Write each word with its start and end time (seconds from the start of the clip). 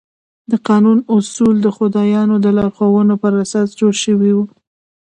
د 0.51 0.53
قانون 0.67 0.97
اصول 1.15 1.55
د 1.61 1.67
خدایانو 1.77 2.35
د 2.41 2.47
لارښوونو 2.57 3.15
پر 3.21 3.31
اساس 3.43 3.69
جوړ 3.79 3.93
شوي 4.03 4.31
وو. 4.33 4.45